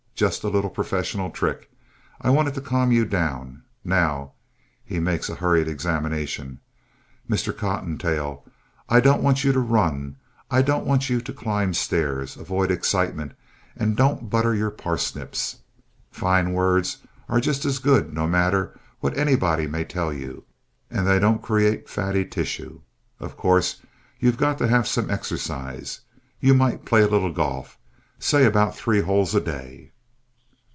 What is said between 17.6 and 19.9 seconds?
as good, no matter what anybody may